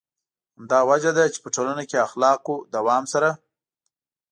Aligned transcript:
همدا 0.57 0.79
وجه 0.89 1.11
ده 1.17 1.23
چې 1.33 1.39
په 1.43 1.49
ټولنه 1.55 1.83
کې 1.89 1.97
اخلاقو 2.07 2.55
دوام 2.75 3.03
سره. 3.13 3.29